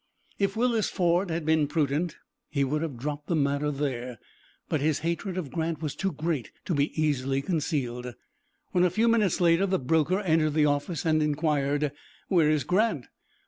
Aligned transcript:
If 0.39 0.57
Willis 0.57 0.89
Ford 0.89 1.29
had 1.29 1.45
been 1.45 1.67
prudent 1.67 2.17
he 2.49 2.63
would 2.63 2.81
have 2.81 2.97
dropped 2.97 3.27
the 3.27 3.35
matter 3.35 3.69
there, 3.69 4.17
but 4.67 4.81
his 4.81 5.01
hatred 5.01 5.37
of 5.37 5.51
Grant 5.51 5.79
was 5.79 5.93
too 5.93 6.11
great 6.11 6.49
to 6.65 6.73
be 6.73 6.99
easily 6.99 7.39
concealed. 7.43 8.15
When 8.71 8.83
a 8.83 8.89
few 8.89 9.07
minutes 9.07 9.39
later 9.39 9.67
the 9.67 9.77
broker 9.77 10.19
entered 10.21 10.55
the 10.55 10.65
office 10.65 11.05
and 11.05 11.21
inquired, 11.21 11.91
"Where 12.29 12.49
is 12.49 12.63
Grant?" 12.63 13.09